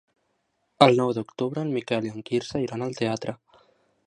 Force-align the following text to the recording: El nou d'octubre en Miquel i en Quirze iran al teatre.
El 0.85 0.97
nou 1.01 1.13
d'octubre 1.17 1.67
en 1.67 1.75
Miquel 1.77 2.09
i 2.09 2.13
en 2.15 2.25
Quirze 2.31 2.65
iran 2.67 2.87
al 2.89 3.01
teatre. 3.03 3.41